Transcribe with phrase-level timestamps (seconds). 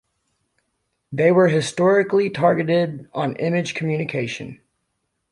[1.11, 4.59] They were historically targeted on image communication.